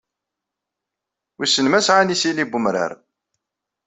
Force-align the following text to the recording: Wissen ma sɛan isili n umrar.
Wissen 1.37 1.67
ma 1.69 1.79
sɛan 1.87 2.13
isili 2.13 2.45
n 2.45 2.53
umrar. 2.57 2.91